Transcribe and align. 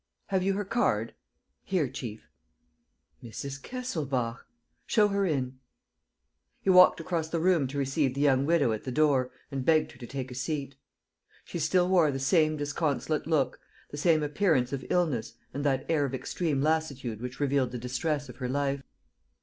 "Have 0.29 0.41
you 0.41 0.53
her 0.53 0.65
card?" 0.65 1.13
"Here, 1.63 1.87
chief." 1.87 2.27
"Mrs. 3.23 3.61
Kesselbach! 3.61 4.47
Show 4.87 5.09
her 5.09 5.27
in." 5.27 5.59
He 6.63 6.71
walked 6.71 6.99
across 6.99 7.29
the 7.29 7.39
room 7.39 7.67
to 7.67 7.77
receive 7.77 8.15
the 8.15 8.21
young 8.21 8.43
widow 8.47 8.71
at 8.71 8.83
the 8.83 8.91
door 8.91 9.29
and 9.51 9.63
begged 9.63 9.91
her 9.91 9.99
to 9.99 10.07
take 10.07 10.31
a 10.31 10.33
seat. 10.33 10.73
She 11.45 11.59
still 11.59 11.87
wore 11.87 12.09
the 12.09 12.17
same 12.17 12.57
disconsolate 12.57 13.27
look, 13.27 13.59
the 13.91 13.97
same 13.97 14.23
appearance 14.23 14.73
of 14.73 14.83
illness 14.89 15.35
and 15.53 15.63
that 15.65 15.85
air 15.87 16.05
of 16.05 16.15
extreme 16.15 16.63
lassitude 16.63 17.21
which 17.21 17.39
revealed 17.39 17.69
the 17.71 17.77
distress 17.77 18.27
of 18.27 18.37
her 18.37 18.49
life. 18.49 18.81